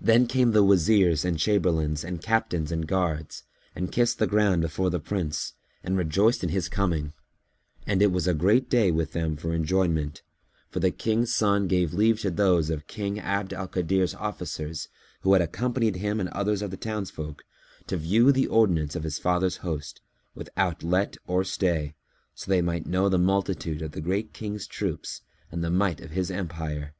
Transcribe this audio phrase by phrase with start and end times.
[0.00, 3.42] Then came the Wazirs and Chamberlains and Captains and guards
[3.74, 7.14] and kissed the ground before the Prince and rejoiced in his coming:
[7.84, 10.22] and it was a great day with them for enjoyment,
[10.68, 14.86] for the King's son gave leave to those of King Abd al Kadir's officers
[15.22, 17.42] who had accompanied him and others of the townsfolk,
[17.88, 20.00] to view the ordinance of his father's host,
[20.32, 21.96] without let or stay,
[22.36, 26.12] so they might know the multitude of the Great King's troops and the might of
[26.12, 26.94] his empire.